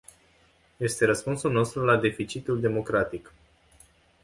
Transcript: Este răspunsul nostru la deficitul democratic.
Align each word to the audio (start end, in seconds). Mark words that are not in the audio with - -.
Este 0.79 1.05
răspunsul 1.05 1.51
nostru 1.51 1.85
la 1.85 1.97
deficitul 1.97 2.59
democratic. 2.59 3.33